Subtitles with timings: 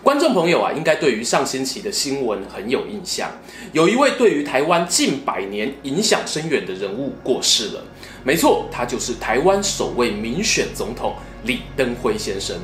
[0.00, 3.28] 观众朋友啊，应该对于上星期的新闻很有印象。
[3.72, 7.82] 有一位对于台湾近百年影响深远的人物过世了。
[8.22, 12.56] 没错，他就是台湾首位民选总统李登辉先生。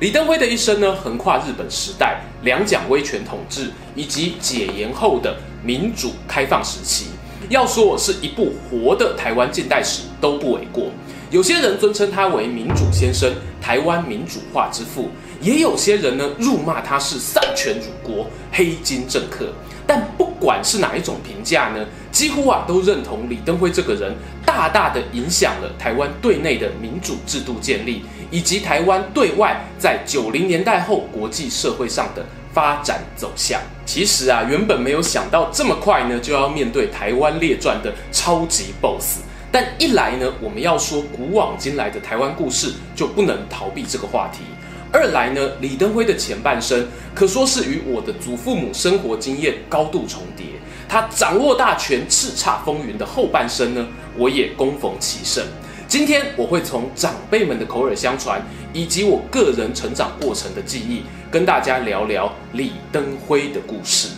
[0.00, 7.06] 李登辉的一生呢，横跨日本时代、两蒋威权统治以及解严后的民主开放时期。
[7.48, 10.86] 要说是一部活的台湾近代史都不为过。
[11.30, 15.08] 有些人尊称他为民主先生、台湾民主化之父。
[15.40, 19.52] 也有些人呢，辱骂他是丧权辱国、黑金政客。
[19.86, 24.14] 但不管是哪一种评价呢，几乎啊都认同李登辉这个人
[24.46, 33.60] 大大的影响了台湾对内的民主制度建立，以及台湾对外在九零年代后国际社会上的发展走向。
[33.84, 39.22] 其实啊，原本没有想到这么快呢就要面对台湾列传的超级 BOSS。
[39.50, 44.44] 但一来呢，我们要说古往今来的台湾故事，就不能逃避这个话题。
[44.92, 50.46] 二来呢，李登辉的前半生可说是与我的祖父母生活经验高度重叠。
[50.88, 55.44] 他掌握大权、叱咤风云的后半生呢，我也恭逢其盛。
[55.86, 64.08] 今天我会从长辈们的口耳相传，以及我个人成长过程的记忆，跟大家聊聊李登辉的故事。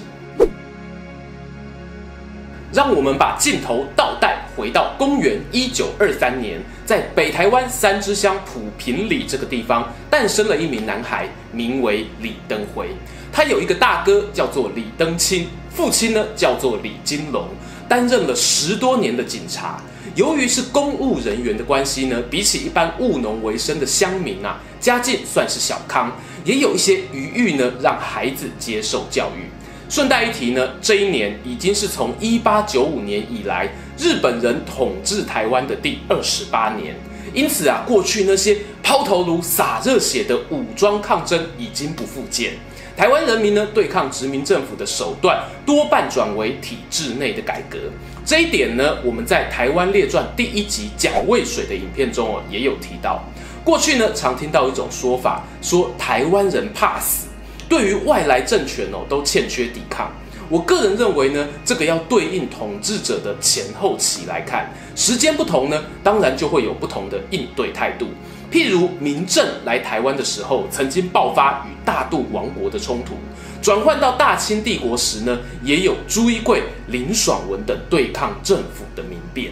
[2.72, 12.88] 让我们把镜头倒带回到公元一九二三年，在北台湾三芝乡埔平里这个地方，诞生了一名男孩，名为李登辉。
[13.30, 17.46] 他有一个大哥叫做李登钦，父亲呢叫做李金龙，
[17.86, 19.78] 担任了十多年的警察。
[20.14, 26.10] 由于是公务人员的关系呢，比起一般务农为生的乡民啊，家境算是小康，
[26.42, 29.44] 也有一些余裕呢，让孩子接受教育。
[29.92, 36.96] 顺带一提呢，这一年已经是从一八九五年以来日本人统治台湾的第二十八年，
[37.34, 42.54] 因此啊，过去那些抛头颅洒热血的武装抗争已经不复见。
[42.96, 47.76] 台湾人民呢，对抗殖民政府的手段多半转为体制内的改革。
[48.24, 53.22] 这一点呢，我们在《台湾列传》第一集蒋渭水的影片中哦，也有提到。
[53.62, 57.26] 过去呢，常听到一种说法，说台湾人怕死。
[57.72, 60.12] 对于外来政权哦，都欠缺抵抗。
[60.50, 68.08] 我个人认为呢，这个要对应统治者的前后期来看，时间不同呢，当然就会有不同的应对态度。
[68.52, 73.14] 譬如明郑来台湾的时候，曾经爆发与大肚王国的冲突；
[73.62, 79.50] 转换到大清帝国时呢，也有朱一贵、林爽文等对抗政府的民变。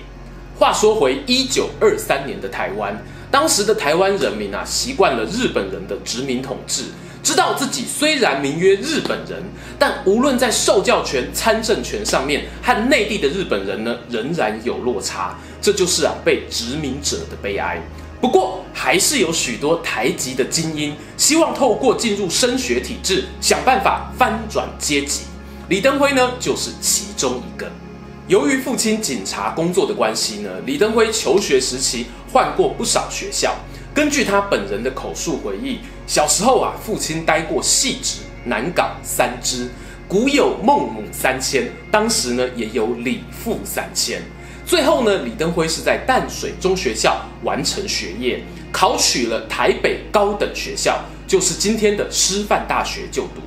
[0.58, 6.82] 话说回一九二三年的台湾，当时的台湾人民啊，习惯了日本人的殖民统治。
[7.22, 9.42] 知道自己虽然名曰日本人，
[9.78, 15.38] 但无论在受教权、参政权上面，和内地的日本人呢，仍然有落差。
[15.60, 17.80] 这就是啊，被殖民者的悲哀。
[18.20, 25.22] 不过，还是有许多台籍的精英，希望透过进入升学体制，想办法翻转阶级。
[25.68, 27.70] 李登辉呢，就是其中一个。
[28.28, 33.54] 由于父亲警察工作的关系呢，李登辉求学时期换过不少学校。
[33.92, 39.68] 根据他本人的口述回忆，小时候啊，父亲待过汐止、南港、三支，
[40.06, 44.22] 古有孟母三迁，当时呢也有李父三迁。
[44.64, 48.40] 最后呢，李登辉是在淡水中学校完成学业，
[48.70, 53.42] 考取了台北高等学校，就是今天的师范大学就读。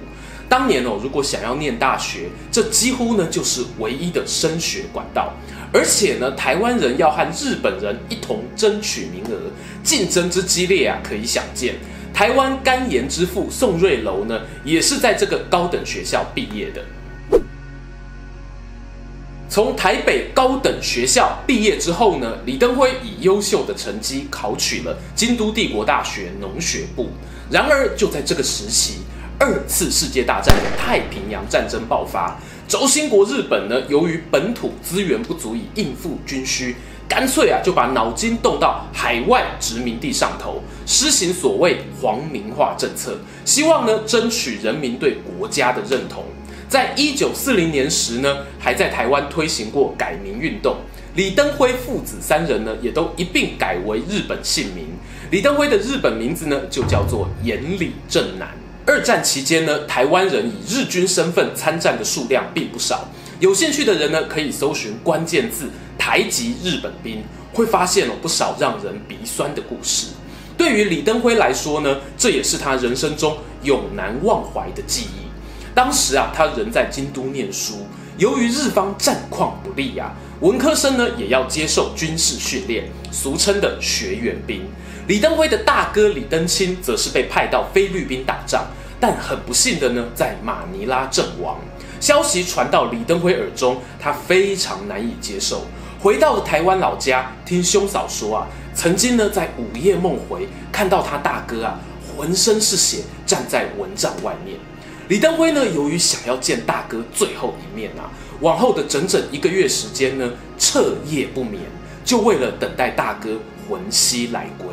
[0.49, 5.33] 当年哦，如果想要念大学，这几乎呢就是唯一的升学管道。
[5.73, 9.49] 而且呢，台湾人要和日本人一同争取名额，
[9.83, 11.75] 竞争之激烈啊，可以想见。
[12.13, 16.83] 台湾肝炎之父宋瑞楼呢，也是在这个高等学校毕业的。
[19.49, 27.09] 从台北高等学校毕业之后呢，李登辉以优秀的成绩考取了京都帝国大学农学部。
[27.49, 28.99] 然而，就在这个时期，
[29.39, 32.39] 二次世界大战的太平洋战争爆发。
[32.73, 36.75] 轴心国日本呢，由于本土资源不足以应付军需，
[37.07, 43.15] 干脆啊就把脑筋动到海外殖民地上头，实行所谓皇民化政策，
[43.45, 46.23] 希望呢争取人民对国家的认同。
[46.67, 50.77] 在一九四零年时呢，还在台湾推行过改名运动，
[51.13, 54.87] 李登辉父子三人呢也都一并改为日本姓名。
[55.29, 58.49] 李登辉的日本名字呢就叫做岩里正男。
[58.85, 63.07] 二战期间呢，台湾人以日军身份参战的数量并不少，
[63.39, 70.07] 有兴趣的人呢，可以搜寻关键字“台籍日本兵”，会发现了不少让人鼻酸的故事。
[70.57, 75.23] 对于李登辉来说呢，这也是他人生中永难忘怀的记忆。
[75.73, 77.87] 当时啊，他人在京都念书，
[78.17, 84.61] 由于日方战况不利啊，文科生呢也要接受军事训练，俗称的学员兵。
[85.05, 88.65] 李登辉的大哥李登钦则是被派到菲律宾打仗，
[89.01, 91.59] 但很不幸的呢，在马尼拉阵亡。
[91.99, 95.65] 消息传到李登辉耳中，他非常难以接受。
[95.99, 101.77] 回到了台湾老家，听兄嫂说啊，曾经呢在午夜梦回看到他大哥啊，
[102.15, 104.57] 浑身是血站在蚊帐外面。
[105.09, 108.07] 李登辉呢，由于想要见大哥最后一面啊，
[108.39, 111.61] 往后的整整一个月时间呢，彻夜不眠，
[112.05, 114.67] 就为了等待大哥魂兮来归。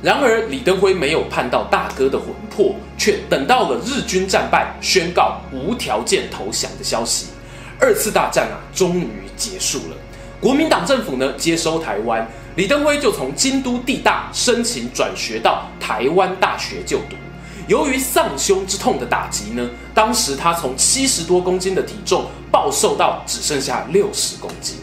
[0.00, 7.26] 然而，李登辉没有盼到大哥的魂魄，却等到了日军战败，宣告无条件投降的消息。
[7.80, 9.96] 二次大战啊，终于结束了。
[10.40, 12.24] 国民党政府呢，接收台湾，
[12.54, 17.16] 李登辉就从京都帝大申请转学到台湾大学就读。
[17.66, 24.76] 由于丧兄之痛的打击呢，当时他从七十多公斤的体重暴瘦到只剩下六十公斤。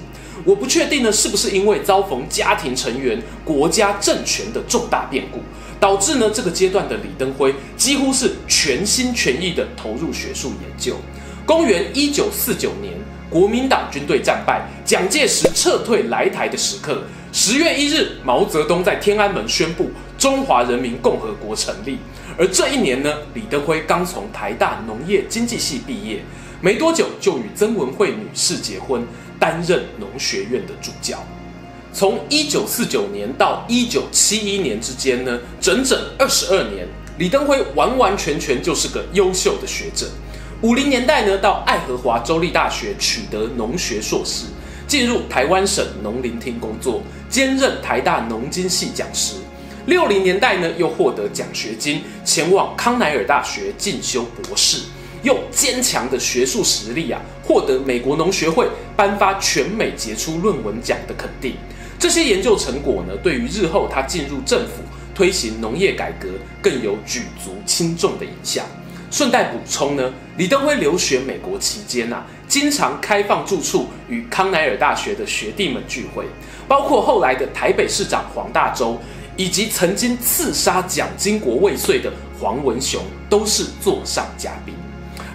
[0.46, 5.40] 我不确定呢，是不是因为遭逢家庭成员、国家政权的重大变故，
[5.80, 10.96] 导致呢这个阶段的李登辉几乎是全心全意地投入学术研究。
[11.46, 12.94] 公元一九四九年。
[13.28, 17.04] 国民党军队战败，蒋介石撤退来台的时刻，
[17.34, 21.98] 十月一日，毛泽东在天安门宣布中华人民共和国成立。
[22.38, 26.24] 而这一年呢，李登辉刚从台大农业经济系毕业，
[26.62, 29.06] 没多久就与曾文惠女士结婚，
[29.46, 31.24] 担任农学院的助教。
[31.94, 36.88] 从一九四九年到一九七一年之间呢，整整二十二年，
[37.20, 40.08] 李登辉完完全全就是个优秀的学者。
[40.64, 44.46] 五零年代呢，到爱荷华州立大学取得农学硕士，
[44.88, 49.36] 进入台湾省农林厅工作，兼任台大农经系讲师。
[49.86, 54.80] 六零年代呢，又获得奖学金，前往康奈尔大学进修博士，
[55.26, 61.56] 用坚强的学术实力啊，获得美国农学会颁发全美杰出论文奖的肯定。
[61.98, 64.84] 这些研究成果呢，对于日后他进入政府
[65.16, 66.30] 推行农业改革，
[66.62, 68.64] 更有举足轻重的影响。
[69.10, 76.26] 顺带补充呢，李登辉留学美国期间啊，经常开放住处与康奈尔大学的学弟们聚会，
[76.68, 79.00] 包括后来的台北市长黄大洲，
[79.38, 84.76] 以及曾经刺杀蒋经国未遂的黄文雄，都是座上嘉宾。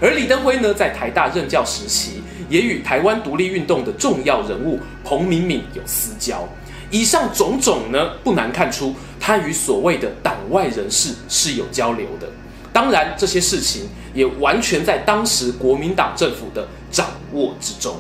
[0.00, 6.48] 而李登辉呢，在台大任教时期，也与台湾独立运动的重要人物彭明敏有私交。
[6.90, 12.26] 以上种种呢，不难看出他与所谓的党外人士是有交流的。
[12.72, 17.94] 当然，这些事情也完全在当时国民党政府的掌握之中。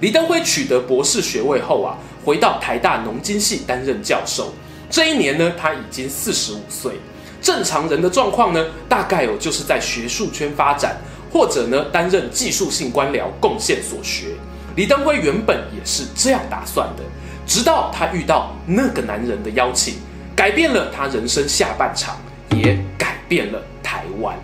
[0.00, 4.54] 李登辉取得博士学位后啊，回到台大农经系担任教授。
[4.88, 6.92] 这一年呢，他已经四十五岁。
[7.42, 10.98] 正常人的状况呢，大概有就是在学术圈发展，
[11.30, 14.34] 或者呢担任技术性官僚，贡献所学。
[14.76, 17.02] 李登辉原本也是这样打算的，
[17.46, 19.94] 直到他遇到那个男人的邀请，
[20.34, 22.16] 改变了他人生下半场，
[22.56, 23.62] 也改变了。
[23.82, 24.38] 台湾。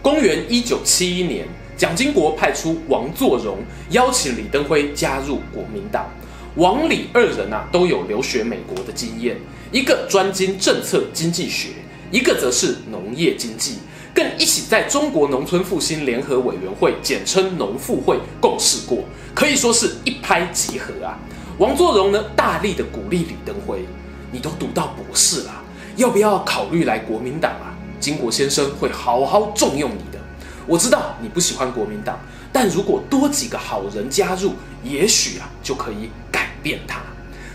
[0.00, 3.58] 公元一九七一年，蒋经国派出王作荣
[3.90, 6.10] 邀请李登辉加入国民党。
[6.56, 9.36] 王李二人啊，都有留学美国的经验，
[9.70, 11.68] 一个专精政策经济学，
[12.10, 13.76] 一个则是农业经济，
[14.14, 19.04] 更一起在中国农村复兴联合委员会（简称农复会）共事过，
[19.34, 21.18] 可以说是一拍即合啊。
[21.58, 23.84] 王作荣呢，大力的鼓励李登辉
[24.30, 25.62] ：“你都读到博士了。”
[25.96, 27.76] 要不要考虑来国民党啊？
[28.00, 30.18] 经国先生会好好重用你的。
[30.66, 32.18] 我知道你不喜欢国民党，
[32.50, 37.00] 但如果多几个好人加入，也许啊就可以改变他。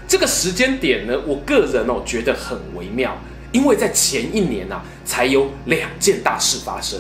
[0.07, 3.17] 这个时间点呢，我个人哦觉得很微妙，
[3.51, 6.99] 因为在前一年啊才有两件大事发生。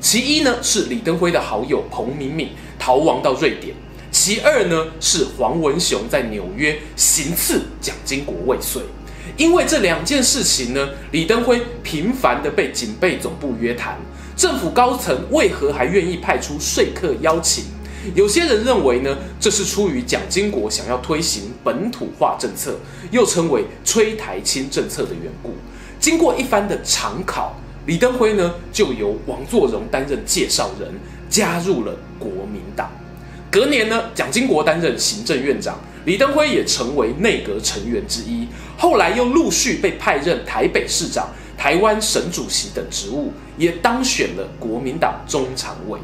[0.00, 3.74] 其一呢是李登辉的好友彭明敏逃亡到瑞典，
[4.12, 8.82] 其二呢是黄文雄在纽约行刺蒋经国未遂。
[9.36, 13.98] 因为这两件事情呢，李登辉频繁地被警备总部约谈，
[14.36, 17.64] 政府高层为何还愿意派出说客邀请？
[18.14, 22.78] 有些人认为呢，这是出于蒋经国想要推行本土化政策，
[23.10, 25.52] 又称为催台青政策的缘故。
[26.00, 27.54] 经过一番的长考，
[27.86, 30.88] 李登辉呢就由王作荣担任介绍人，
[31.28, 32.90] 加入了国民党。
[33.50, 35.78] 隔年呢，蒋经国担任行政院长。
[36.04, 38.46] 李登辉也成为内阁成员之一，
[38.78, 45.98] 后来又陆续被派任台北市长、台湾省主席等职务，也当选了国民党中常委。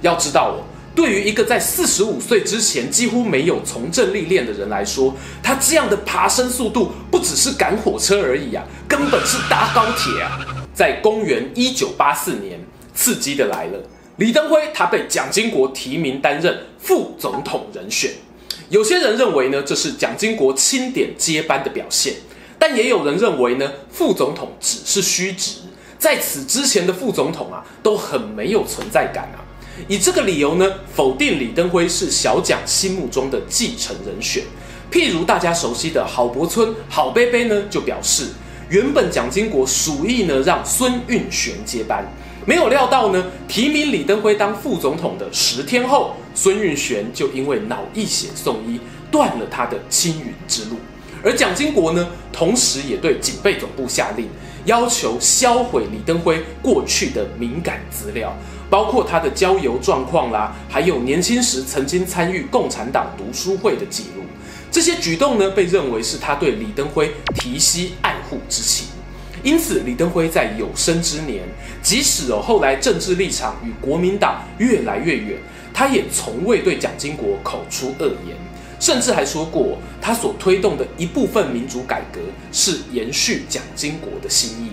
[0.00, 10.38] 要知道哦，对于一个在四十五岁之前几乎没有从政历练的人来说，他这样的爬升速度不只是赶火车而已啊，根本是搭高铁啊！
[10.74, 12.58] 在公元一九八四年，
[12.94, 13.78] 刺激的来了，
[14.16, 18.10] 李登辉他被蒋经国提名担任副总统人选。
[18.68, 22.14] 有些人认为呢，这是蒋经国钦点接班的表现，
[22.58, 25.60] 但也有人认为呢，副总统只是虚职，
[25.98, 29.38] 在此之前的副总统啊，都很没有存在感啊。
[29.88, 34.42] 以这个理由呢，否定李登辉是小蒋心目中的继承人选。
[34.90, 38.28] 譬如大家熟悉的郝柏村、郝伯伯呢，就表示，
[38.68, 42.04] 原本蒋经国属意呢让孙运璇接班，
[42.44, 50.76] 没有料到呢提名李登辉当副总统的十天后，孙运璇就因为脑溢血送医，断了他的青云之路。
[51.22, 54.26] 而蒋经国呢，同时也对警备总部下令，
[54.64, 58.34] 要求销毁李登辉过去的敏感资料。
[58.70, 64.22] 包括他的交游状况啦，还有年轻时曾经参与共产党读书会的记录，
[64.70, 68.86] 这些举动呢，被认为是他对李登辉提携爱护之情。
[69.42, 71.42] 因此，李登辉在有生之年，
[71.82, 75.38] 即使哦后来政治立场与国民党越来越远，
[75.74, 78.36] 他也从未对蒋经国口出恶言，
[78.78, 82.20] 甚至还说过他所推动的一部分民主改革
[82.52, 84.70] 是延续蒋经国的心意。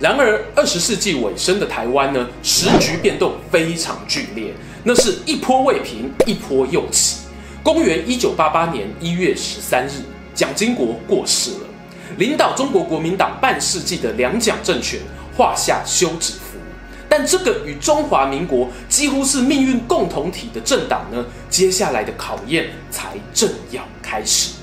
[0.00, 7.26] 然而，二十世纪尾声的台湾呢，时局变动非常剧烈，那是一波未平，一波又起。
[7.62, 10.02] 公元一九八八年一月十三日，
[10.34, 11.66] 蒋经国过世了，
[12.18, 14.98] 领导中国国民党半世纪的两蒋政权
[15.36, 16.58] 画下休止符。
[17.08, 24.54] 但这个与中华民国几乎是命运共同体的政党呢，接下来的考验才正要开始。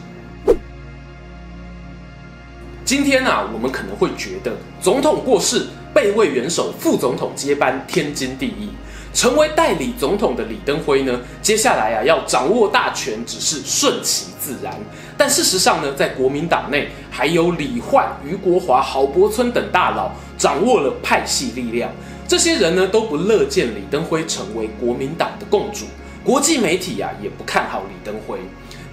[2.84, 8.70] 今天啊，我们可能会觉得总统过世，备位元首、副总统接班天经地义。
[9.14, 14.74] 成为代理总统的李登辉呢，接下来啊要掌握大权，只是顺其自然。
[15.18, 21.92] 但事实上呢，在国民党内还有李焕、俞国华、郝柏村等大佬掌握了派系力量。
[22.26, 25.86] 这些人呢都不乐见李登辉成为国民党的共主，
[26.24, 28.38] 国际媒体啊也不看好李登辉。《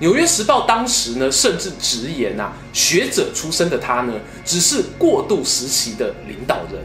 [0.01, 4.13] 纽约时报》当时呢，甚至直言呐、学者出身的他呢，
[4.45, 6.81] 只是过渡时期的领导人。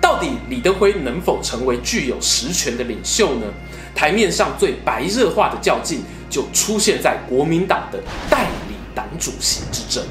[0.00, 3.46] 到底李登辉能否成为具有实权的领袖呢？
[3.94, 7.98] 台面上最白热化的较劲，就出现在国民党的
[8.30, 10.04] 代理党主席之争。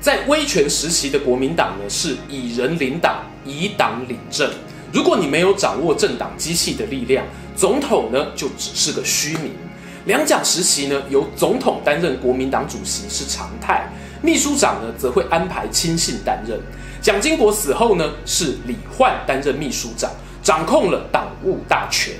[0.00, 4.50] 在威权时期的国民党呢，是以人领党，以党领政。
[4.92, 7.24] 如果你没有掌握政党机器的力量，
[7.56, 9.52] 总统呢，就只是个虚名。
[10.06, 13.86] 两蒋时期呢，由总统担任国民党主席是常态，
[14.22, 16.58] 秘书长呢则会安排亲信担任。
[17.02, 20.10] 蒋经国死后呢，是李焕担任秘书长，
[20.42, 22.14] 掌控了党务大权。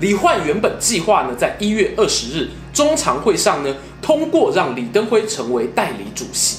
[0.00, 6.58] 李焕原本计划呢，在一月二十日中常会上呢通过让李登辉成为代理主席，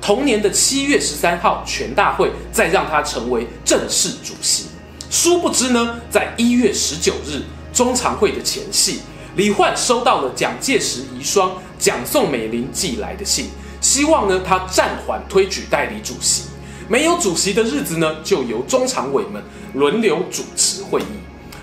[0.00, 4.66] 同年的七月十三号全大会再让他成为正式主席。
[5.10, 7.42] 殊不知呢，在一月十九日
[7.74, 9.00] 中常会的前夕。
[9.36, 13.46] 李焕收到了蒋介石遗孀蒋宋美龄寄来的信，
[13.80, 16.44] 希望呢他暂缓推举代理主席，
[16.88, 21.04] 没有主席的日子呢，就由中常委们轮流主持会议。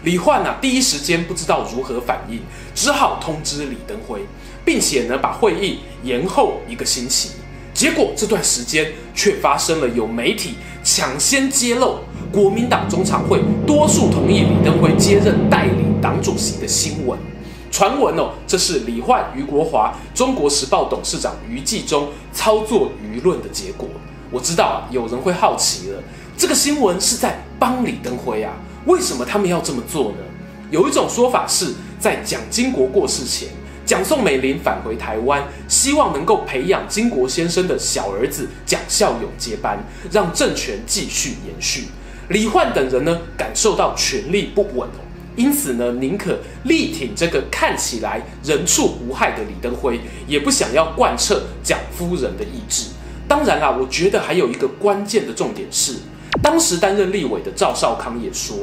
[0.04, 2.42] 李焕啊，第一时间不知道如何反应，
[2.75, 4.20] 只好通知李登辉，
[4.66, 7.30] 并且呢把会议延后一个星期。
[7.74, 12.00] 结果这段时间却发生了有媒体抢先揭露
[12.34, 17.18] 国民党中常会多数同意李登辉接任代理党主席的新闻。
[17.72, 23.88] 传闻哦，这是李焕、俞国华、中国时报董事长俞继忠操作舆论的结果。
[24.30, 26.04] 我知道啊，有人会好奇了，
[26.38, 28.54] 这个新闻是在帮李登辉啊？
[28.86, 30.18] 为什么他们要这么做呢？
[30.70, 33.48] 有一种说法是在蒋经国过世前，
[33.86, 39.80] 蒋宋美龄返回台湾，希望能够培养经国先生的小儿子蒋孝勇接班，
[40.12, 41.88] 让政权继续延续。
[42.30, 44.90] 李焕等人呢，感受到权力不稳。
[45.36, 52.88] 因此呢，宁可力挺这个看起来人畜无害的李登辉，也不想要贯彻蒋夫人的意志。
[53.28, 55.96] 当然啦，我觉得还有一个关键的重点是，
[56.44, 58.58] 当时担任立委的赵少康也说，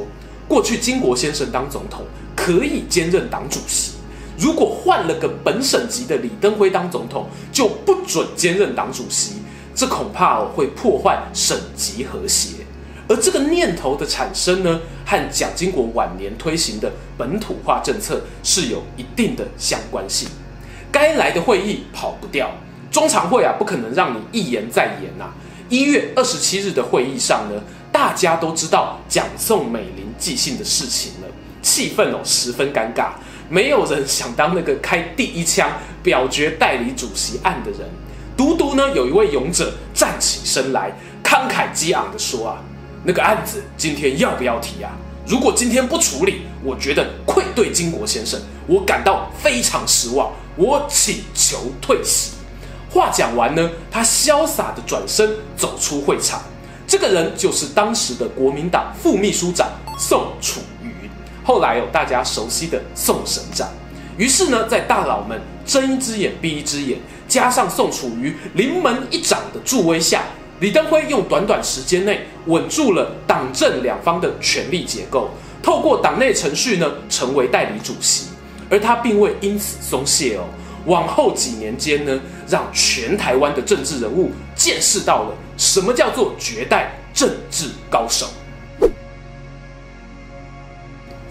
[0.47, 3.93] 过去经国先生当总统可以兼任党主席，
[4.37, 9.37] 如果换了个本省级的李登辉当总统，就不准兼任党主席，
[9.73, 12.58] 这恐怕会破坏省级和谐。
[13.09, 20.29] 而这个念头的产生呢，和蒋经国晚年推行的本土化政策是有一定的相关性。
[20.91, 22.51] 该来的会议跑不掉，
[22.91, 25.25] 中常会啊不可能让你一言再言呐、
[25.69, 27.59] 一月二十七日的会议上呢，
[27.91, 31.27] 大家都知道蒋宋美龄寄信的事情了。
[31.63, 33.09] 气氛哦十分尴尬，
[33.49, 35.69] 没有人想当那个开第一枪
[36.03, 37.81] 表决代理主席案的人。
[38.37, 40.91] 独独呢，有一位勇者站起身来，
[41.23, 42.63] 慷慨激昂地说啊，
[43.03, 44.91] 那个案子今天要不要提啊？
[45.25, 52.31] 如果今天不处理，我觉得愧对经国先生，我感到非常失望，我请求退席。
[52.89, 56.41] 话讲完呢，他潇洒地转身走出会场。
[56.87, 60.91] 这个人就是当时的国民党副秘书长宋楚瑜，
[61.43, 63.69] 后来有大家熟悉的宋省长。
[64.17, 70.23] 于是呢，在大佬们睁一只眼闭一只眼，加上宋楚瑜临门一掌的助威下，
[70.59, 75.29] 李登辉用短短时间内稳住了党政两方的权力结构，
[75.63, 78.27] 透过党内程序呢，成为代理主席。
[78.69, 80.43] 而他并未因此松懈哦。
[80.85, 88.27] 往后几年间呢，让全台湾的政治人物见识到了什么叫做绝代政治高手。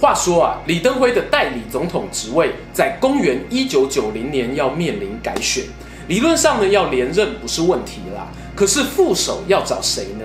[0.00, 5.64] 话说啊，李登辉的代理总统职位在公元一九九零年要面临改选，
[6.08, 8.26] 理论上呢，要连任不是问题啦。
[8.58, 10.24] 可是副手要找谁呢？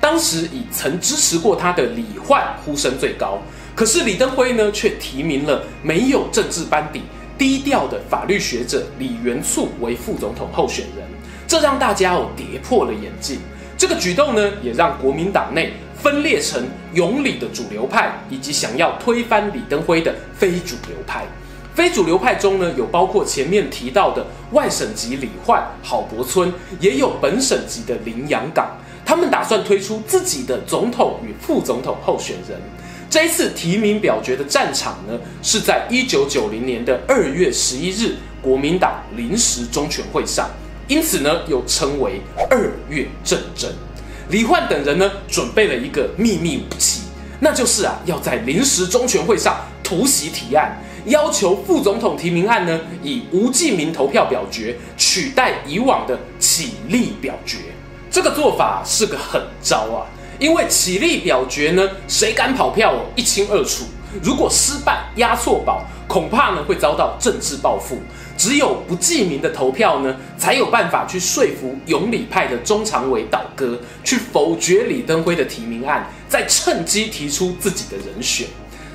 [0.00, 3.38] 当时以曾支持过他的李焕呼声最高，
[3.74, 7.02] 可是李登辉呢，却提名了没有政治班底。
[7.36, 11.06] 低调的法律学者李元簇为副总统候选人，
[11.46, 13.38] 这让大家哦跌破了眼镜。
[13.76, 21.26] 这个举动呢，也让国民党内分裂成拥李的主流派，以及想要推翻李登辉的非主流派。
[21.74, 28.76] 非主流派中呢，有包括前面提到的外省籍李焕、郝柏村，也有本省籍的林洋港。
[29.04, 32.58] 他们打算推出自己的总统与副总统候选人。
[33.10, 40.48] 这一次提名表决的战场呢，是在一九九零年的二月十一日国民党临时中全会上，
[40.86, 43.70] 因此呢，又称为二月政争。
[44.30, 47.02] 李焕等人呢，准备了一个秘密武器，
[47.40, 57.58] 那就是啊，要在临时中全会上突袭提案，要求副总统提名案呢，以无记名投票表决取代以往的起立表决。
[58.10, 60.06] 这个做法是个狠招啊！
[60.38, 63.84] 因为起立表决呢，谁敢跑票，一清二楚。
[64.22, 67.98] 如果失败押错宝，恐怕呢会遭到政治报复。
[68.36, 78.46] 只有不记名的投票呢，才有办法去说服拥李派的中常委倒戈，去否决李登辉的提名案，再趁机提出自己的人选。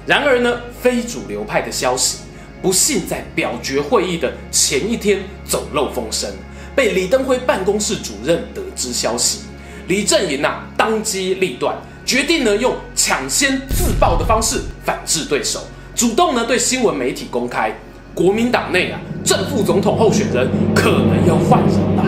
[0.10, 2.18] 然而呢，非主流派的消息
[2.64, 6.28] 不幸在表决会议的前一天走漏风声，
[6.76, 9.42] 被李登辉办公室主任得知消息。
[9.88, 15.60] 李正营呐，当机立断，决定呢用抢先自爆的方式反制对手，
[15.94, 17.72] 主动呢对新闻媒体公开，
[18.16, 22.04] 国民党内啊正副总统候选人可能要换人了。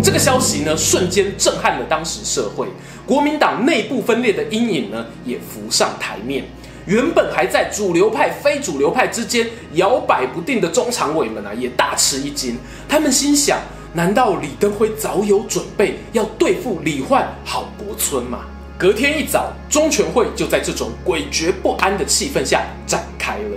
[0.00, 2.68] 这个消息呢瞬间震撼了当时社会，
[3.04, 6.44] 国民党内部分裂的阴影呢也浮上台面。
[6.86, 12.56] 原本还在主流派、非主流派之间摇摆不定的中常委们啊也大吃一惊，
[12.88, 13.58] 他们心想。
[13.92, 18.42] 难道李登辉早有准备要对付李焕、郝柏村吗？
[18.78, 23.56] 隔天一早，中全会就在这种诡谲不安的气氛下展开了。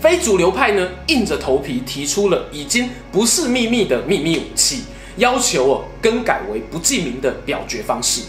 [0.00, 4.84] 非主流派呢，硬着头皮提出了已经不是秘密的秘密武器，
[5.18, 8.22] 要求哦更改为不记名的表决方式；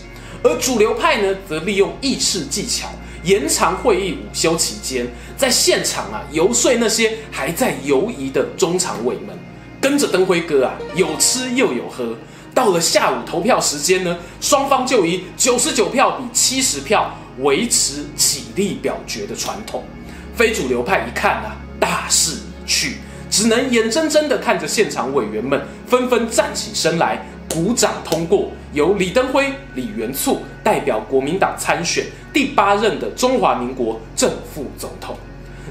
[0.43, 2.89] 而主流派呢，则利用议事技巧，
[3.25, 9.35] 延长会议午休期间，在现场啊游说那些还在犹疑的中常委们。
[9.81, 12.15] 跟着灯辉哥啊，有吃又有喝。
[12.53, 19.83] 到了下午投票时间呢，双方就以九十九票比七十票维持起立表决的传统。
[20.35, 22.97] 非主流派一看啊，大势已去，
[23.29, 35.15] 只能眼睁睁地看着现场委员们纷纷站起身来鼓掌通过，由李登辉、李元簇代表国民党参选第八任的中华民国正副总统。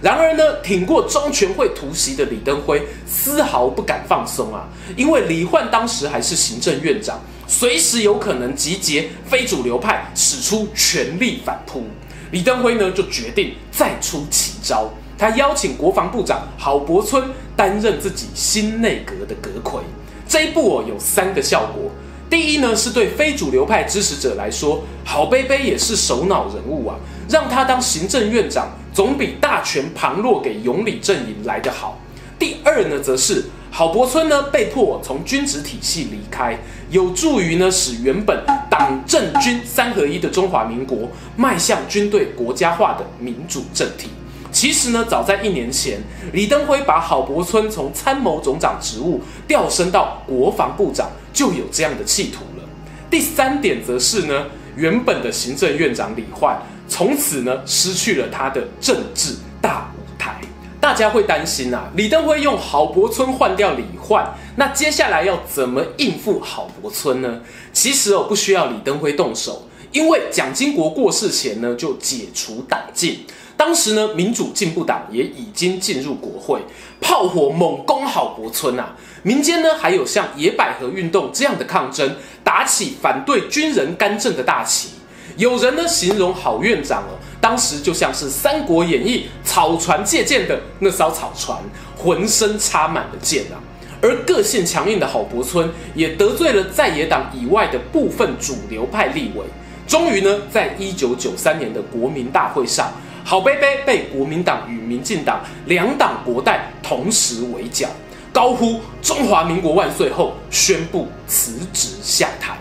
[0.00, 4.66] 然而呢，挺过中全会突袭的李登辉丝毫不敢放松啊，
[4.96, 11.84] 因为李焕当时还是行政院长，随时有可能集结非主流派，使出全力反扑。
[12.30, 17.22] 李登辉呢，就决定再出奇招，他邀请国防部长郝柏村
[17.54, 19.82] 担任自己新内阁的阁揆。
[20.28, 21.90] 这一步哦，有三个效果。
[22.30, 26.96] 第一呢，是对非主流派支持者来说，郝伯伯也是首脑人物啊，
[27.28, 31.98] 让他当行政院长，总比大权旁落给拥李阵营来得好。
[32.38, 36.58] 第二呢，则是郝柏村呢被迫从军职体系离开，
[36.90, 44.08] 有助于呢使原本党政军三合一的中华民国迈向军队国家化的民主政体。
[44.54, 45.98] 其实呢，早在一年前，
[46.32, 52.62] 李登辉把郝柏村从参谋总长职务调升到国防部长，就有这样的企图了。
[53.10, 56.56] 第三点则是呢，原本的行政院长李焕
[56.88, 60.40] 从此呢失去了他的政治大舞台。
[60.80, 67.40] 大家会担心啊，李登辉用郝柏村换掉李焕，那接下来要怎么应付郝柏村呢？
[67.72, 73.24] 其实哦，不需要李登辉动手，因为蒋经国过世前呢，就解除党禁。
[73.56, 76.60] 当时呢，民主进步党也已经进入国会，
[77.00, 78.94] 炮火猛攻郝柏村啊。
[79.22, 84.90] 民间呢，还有像野百合运动这样的抗争，打起反对军人干政的大旗。
[85.36, 91.58] 有人呢形容郝院长哦，当时就像是《三国演义》草船借箭的那艘草船，
[91.96, 93.58] 浑身插满了箭啊。
[94.02, 99.44] 而个性强硬的郝柏村也得罪了在野党以外的部分主流派立委。
[99.86, 102.92] 终于呢，在一九九三年的国民大会上，
[103.26, 107.88] 郝伯伯被国民党与民进党两党国代同时围剿，
[108.30, 112.58] 高呼“中华民国万岁”后，宣布辞职下台。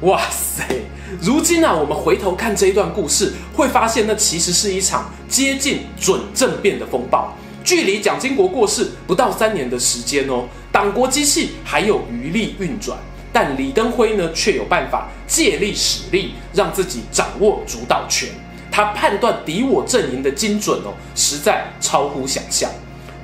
[0.00, 0.64] 哇塞！
[1.22, 7.32] 如今啊，我们回头看这一段故事，会发现那其实是一场接近准政变的风暴。
[7.62, 12.98] 距离蒋经国过世不到三年的时间哦，党国机器还有余力运转，
[13.32, 18.28] 但李登辉呢，却有办法借力使力，让自己掌握主导权。
[18.76, 22.70] 他判断敌我阵营的精准哦，实在超乎想象。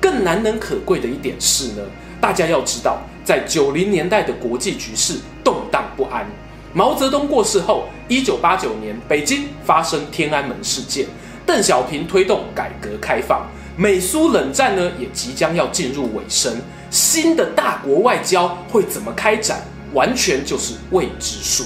[0.00, 1.82] 更难能可贵的一点是呢，
[2.18, 6.26] 大家要知道，在九零年代的国际局势动荡不安。
[6.72, 11.06] 毛泽东过世后，一九八九年北京发生天安门事件，
[11.44, 16.56] 邓小平推动改革开放，美苏冷战呢也即将要进入尾声，
[16.88, 19.60] 新的大国外交会怎么开展，
[19.92, 21.64] 完全就是未知数。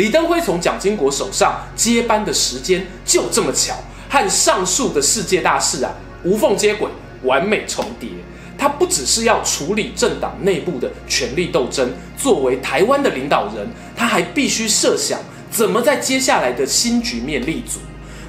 [0.00, 3.74] 李登辉从蒋经国手上接班的时间就这么巧，
[4.08, 5.92] 和上述的世界大事啊
[6.24, 6.88] 无缝接轨，
[7.22, 8.08] 完美重叠。
[8.56, 17.78] 他不只是要处理政党内部的权力斗争，作为台湾的领导人，他还必须设想怎么在接下来的新局面立足。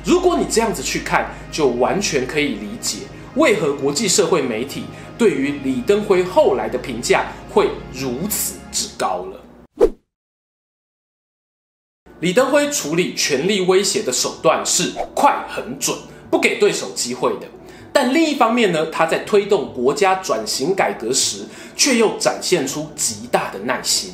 [0.04, 2.98] 如果你这样子去看，就完全可以理解
[3.36, 4.84] 为何国际社会媒体
[5.18, 9.41] 对于李登辉后来的评价会如此之高了。
[12.22, 15.98] 李登辉处理权力威胁的手段是快、狠、准，
[16.30, 17.48] 不给对手机会的。
[17.92, 21.40] 但另一方面呢，他在推动国家转型改革时，
[21.76, 24.12] 却又展现出极大的耐心。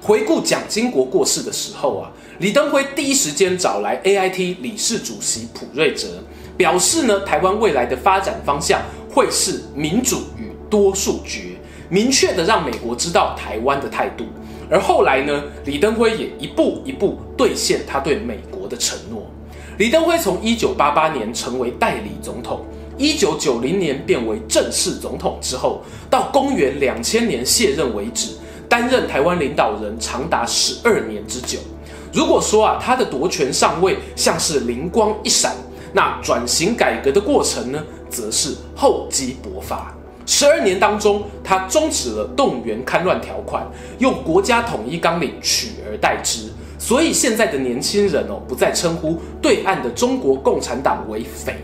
[0.00, 6.08] 回顾蒋经国过世的时候啊，李登辉第一时间找来 AIT 理事主席普瑞哲，
[6.56, 8.80] 表示呢，台湾未来的发展方向
[9.12, 11.58] 会是民主与多数决，
[11.90, 14.24] 明确的让美国知道台湾的态度。
[14.70, 19.28] 而后来呢，李登辉也一步一步兑现他对美国的承诺。
[19.78, 22.64] 李登辉从一九八八年成为代理总统。
[22.96, 25.80] 一九九零年变为正式总统之后，
[26.10, 28.32] 到公元两千年卸任为止，
[28.68, 31.58] 担任台湾领导人长达十二年之久。
[32.12, 35.56] 如果说啊，他的夺权上位像是灵光一闪，
[35.94, 39.96] 那转型改革的过程呢，则是厚积薄发。
[40.26, 43.66] 十二年当中，他终止了动员戡乱条款，
[43.98, 46.48] 用国家统一纲领取而代之。
[46.78, 51.54] 所以现在的年轻人哦，不再称呼对岸的中国共产党为匪。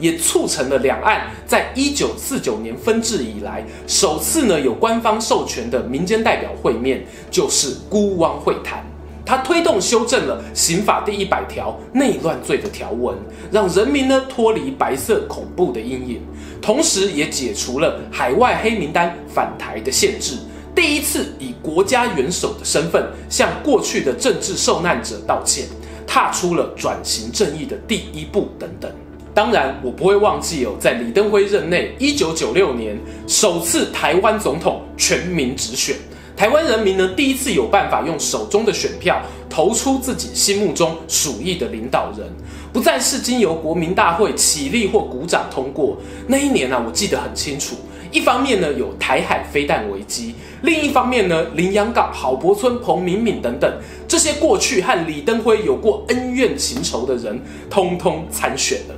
[0.00, 8.84] 也促成了两岸在一九四九年分治以来首次呢有官方授权的民间代表会面，就是孤汪会谈。
[9.24, 13.16] 他推动修正了刑法第一百条内乱罪的条文，
[13.52, 16.20] 让人民呢脱离白色恐怖的阴影，
[16.62, 20.36] 同时也解除了海外黑名单返台的限制，
[20.74, 25.66] 第一次以国家元首的身份向过去的政治受难者道歉，
[26.06, 28.90] 踏出了转型正义的第一步等等。
[29.34, 32.96] 当然，我不会忘记哦，在李登辉任内，一九九六年
[33.26, 35.96] 首次台湾总统全民直选，
[36.36, 42.26] 台湾人民呢第一次有办法用手中的选票投出自己心目中属意的领导人，
[42.72, 45.96] 不再是经由国民大会起立或鼓掌通过。
[46.26, 47.76] 那一年呢、啊，我记得很清楚，
[48.10, 53.70] 一方面呢有台海飞弹危机，另一方面呢林洋港、郝柏村、彭明敏等等
[54.08, 58.94] 这些过去和李登辉有过恩怨情仇的人，通通参选了。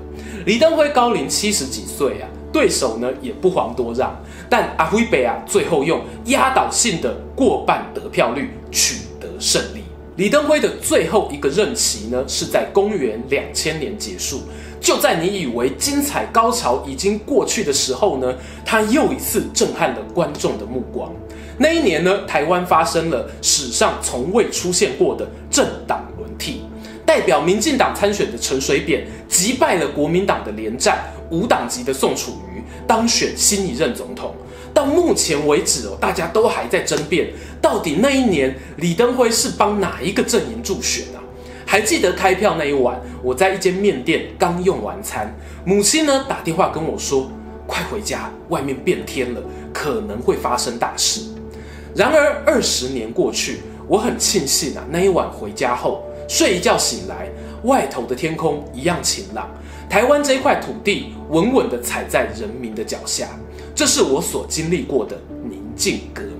[0.47, 4.15] 李登辉高龄七十几岁啊，对手呢也不遑多让，
[4.49, 9.84] 但阿辉北啊最后用压倒性的过半得票率取得胜利。
[10.17, 14.43] 李登辉的最后一个任期呢是在公元两千年结束，
[14.81, 18.33] 就在你以为精彩高潮已经过去的时候呢，
[18.65, 21.13] 他又一次震撼了观众的目光。
[21.59, 26.63] 那一年呢，台湾发生了史上从未出现过的政党轮替。
[27.05, 34.33] 代表民进党参选的陈水扁击败了国民党的连战，无党籍的宋楚瑜当选新一任总统。
[34.73, 37.29] 到目前为止哦，大家都还在争辩，
[37.65, 41.19] 到底那一年李登辉是帮哪一个阵营助选啊？
[41.65, 47.31] 还记得开票那一晚，我在一间面店刚用完餐，母亲呢打电话跟我说
[47.67, 49.41] ：“快回家，外面变天了，
[49.73, 51.23] 可能会发生大事。”
[51.97, 57.31] 然而二十年过去，我很庆幸啊，那一晚回家后睡一觉醒来，
[57.63, 59.49] 外头的天空一样晴朗，
[59.89, 63.27] 台湾这块土地稳稳地踩在人民的脚下，
[63.75, 66.34] 这是我所经历过的宁静革命。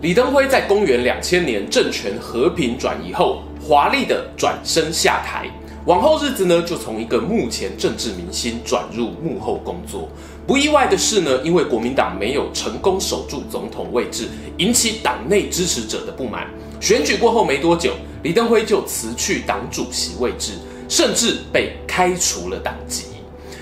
[0.00, 5.50] 李登辉在公元两千年政权和平转移后，华丽的转身下台，
[5.86, 10.08] 往后日子呢，就从一个幕前政治明星转入幕后工作。
[10.46, 16.46] 不意外的是呢，因为国民党没有成功守住总统位置，引起党内支持者的不满。
[16.80, 20.52] 选举过后没多久，李登辉就辞去党主席位置，
[20.88, 23.06] 甚至被开除了党籍。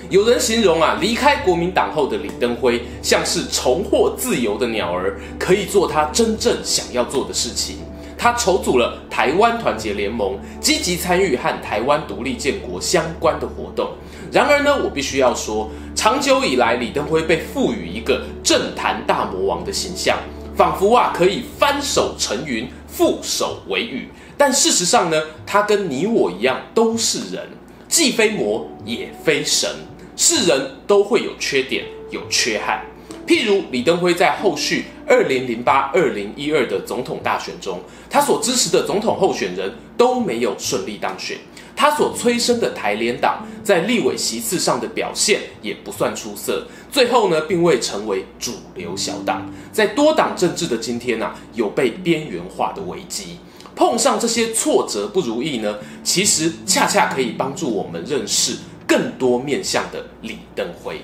[0.09, 7.79] 有人形容啊，离开国民党后的李登辉像是重获自由的鸟儿，可以做他真正想要做的事情。
[8.17, 13.89] 他筹组了台湾团结联盟，积极参与和台湾独立建国相关的活动。
[14.31, 20.17] 然而呢，我必须要说，长久以来，李登辉被赋予一个政坛大魔王的形象，
[20.55, 24.07] 仿佛啊可以翻手成云，覆手为雨。
[24.37, 27.45] 但事实上呢，他跟你我一样，都是人，
[27.89, 29.69] 既非魔也非神。
[30.17, 32.83] 是人都会有缺点，有缺憾。
[33.25, 41.37] 譬如李登辉在后续二零零八、二零一二的总统大选中，他所支持的总统候选人都没有顺利当选。
[41.75, 49.47] 他所催生的台联党在立委席次上的表现也不算出色，最后呢，并未成为主流小党。
[49.71, 53.37] 在多党政治的今天啊，有被边缘化的危机。
[53.75, 58.55] 碰上这些挫折不如意呢，其实恰恰可以帮助我们认识。
[58.87, 61.01] 更多面向的李登辉，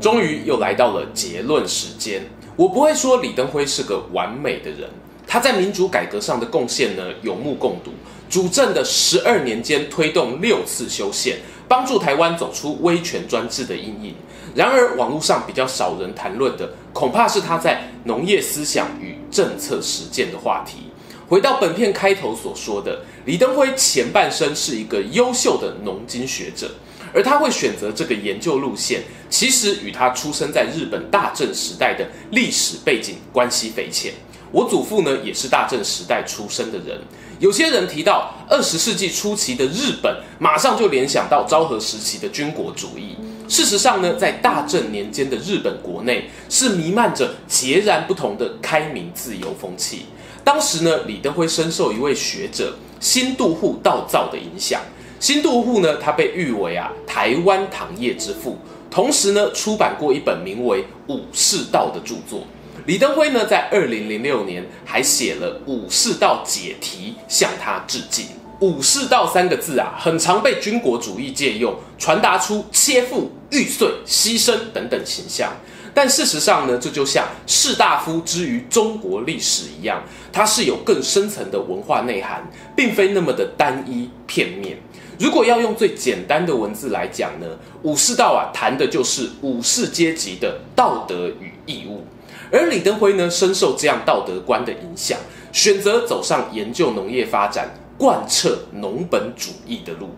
[0.00, 2.22] 终于又来到了结论时间。
[2.56, 4.88] 我不会说李登辉是个完美的人，
[5.26, 7.90] 他在民主改革上的贡献呢，有目共睹。
[8.30, 11.36] 主政的十二年间，推动六次修宪，
[11.68, 14.14] 帮助台湾走出威权专制的阴影。
[14.54, 20.84] 然而，网络上比较少人谈论的，恐怕是他在农业思想与政策实践的话题。
[21.28, 26.70] 回到本片开头所说的，李登辉前半生是一个优秀的农经学者，
[27.12, 34.14] 而他会选择这个研究路线，其实与他出生在日本大正时代的历史背景关系匪浅。
[34.50, 36.98] 我祖父呢，也是大正时代出生的人。
[37.38, 43.16] 有些人提到二十世纪初期的日本，马上就联想到昭和时期的军国主义。
[43.48, 50.06] 事实上呢，在大正年间的日本国内，是弥漫着截然不同的开明自由风气。
[50.42, 54.80] 当时呢，李登辉深受一位学者新渡户道造的影响。
[55.18, 58.56] 新渡户呢，他被誉为啊台湾糖业之父，
[58.90, 62.46] 同时呢出版过一本名为《武士道》的著作。
[62.86, 68.26] 李登辉呢，在二零零六年还写了《武士道解题》向他致敬。
[68.60, 75.52] 武士道三个字啊，很常被军国主义借用，传达出切腹、玉碎、牺牲等等形象。
[75.92, 84.78] 但事实上呢，这就像士大夫之于中国历史一样，它是有更深层的文化内涵，并非那么的单一片面。
[85.18, 87.46] 如果要用最简单的文字来讲呢，
[87.82, 92.04] 武士道啊，谈的就是武士阶级的道德与义务。
[92.50, 95.18] 而李登辉呢，深受这样道德观的影响，
[95.52, 100.08] 选择走上研究农业发展、贯彻农本主义的路。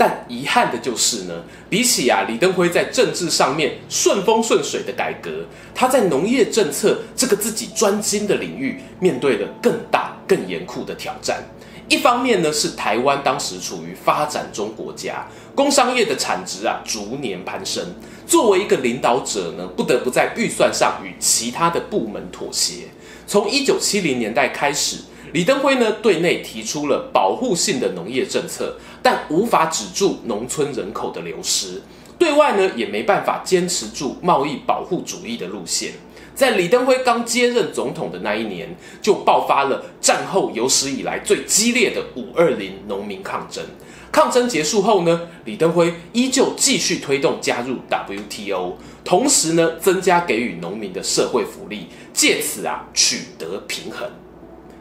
[0.00, 1.34] 但遗憾的就是呢，
[1.68, 11.44] 比起啊李登辉在政治上面顺风顺水的改革，他在农业政策这个自己专精的领域，面对了更大更严酷的挑战。
[11.86, 17.84] 一方面呢，是台湾当时处于发展中国家，工商业的产值啊逐年攀升，
[18.26, 22.84] 作为一个领导者呢，不得不在预算上与其他的部门妥协。
[23.26, 24.96] 从一九七零年代开始。
[25.32, 31.80] 李登辉呢，对内提出了保护性的农业政策，但无法止住农村人口的流失；
[32.18, 35.92] 对外呢，也没办法坚持住贸易保护主义的路线。
[36.34, 43.62] 在李登辉刚接任总统的那一年，就爆发了战后有史以来最激烈的五二零农民抗争。
[44.10, 54.10] 抗争结束后呢，李登辉依旧继续推动加入 WTO，同时呢，增加给予农民的社会福利，借此啊取得平衡。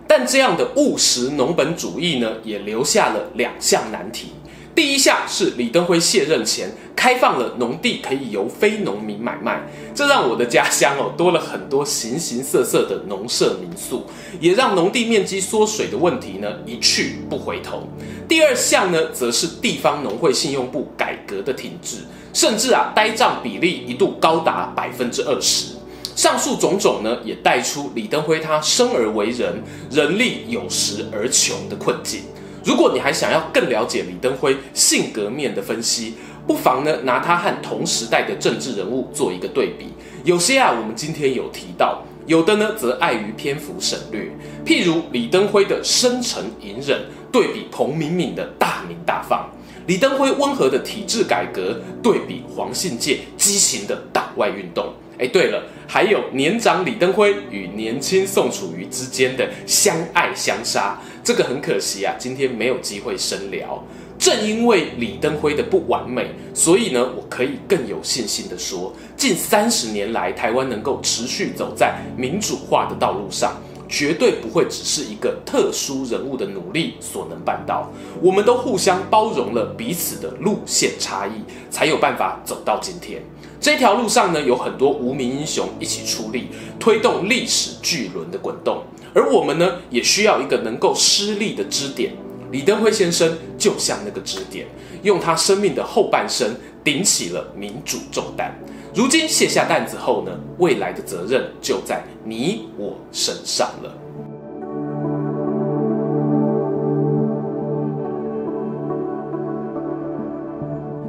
[0.09, 4.29] 但这样的务实农本主义呢，也留下了两项难题。
[4.73, 9.61] 第一项是李登辉卸任前开放了农地可以由非农民买卖，
[9.93, 14.03] 这让我的家乡哦多了很多形形色色的农舍民宿，
[14.39, 17.87] 也让农地面积缩水的问题呢一去不回头。
[18.27, 21.97] 第二项呢，则是地方农会信用部改革的停滞，
[22.33, 25.75] 甚至啊呆账比例一度高达百分之二十。
[26.19, 32.23] 上述种种呢，也带出李登辉他生而为人，人力有时而穷的困境。
[32.65, 39.93] 如果你还想要更了解李登辉性格面的分析，不妨呢拿他和同时代的政治人物做一个对比。
[40.25, 44.29] 有些啊，我们今天有提到，有的呢则碍于篇幅省略。
[44.65, 46.99] 譬如李登辉的深沉隐忍，
[47.31, 49.47] 对比彭明敏的大名大放；
[49.87, 54.91] 李登辉温和的体制改革，对比黄信介畸形的党外运动。
[55.19, 63.83] 哎，对了，还有年长李登辉与年轻宋楚瑜之间的相爱相杀，这个很可惜啊，今天没有机会深聊。
[64.17, 77.91] 正因为李登辉的不完美，所以呢，我可以更有信心的说，近三十年来，台湾能够持续走在民主化的道路上，绝对不会只是一个特殊人物的努力所能办到。
[78.21, 81.31] 我们都互相包容了彼此的路线差异，
[81.71, 83.21] 才有办法走到今天。
[83.59, 86.47] 这条路上呢，有很多无名英雄一起出力，
[86.79, 88.83] 推动历史巨轮的滚动。
[89.13, 92.13] 而我们呢，也需要一个能够施力的支点。
[92.51, 94.67] 李登辉先生就像那个支点，
[95.03, 98.57] 用他生命的后半生顶起了民主重担。
[98.93, 103.93] 如今卸下担子后呢，未来的责任就在你我身上了。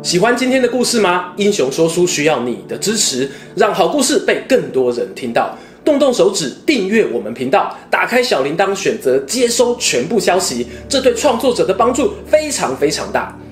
[0.02, 1.32] 喜欢今天的故事吗？
[1.36, 5.56] 英雄说书需要你的支持，让好故事被更多人听到。
[5.82, 13.34] 动动手指订阅我们频道，打开小铃铛，选择接收全部消息，这对创作者的帮助非常非常大。